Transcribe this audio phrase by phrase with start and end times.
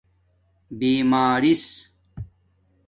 [0.79, 1.85] بیمارس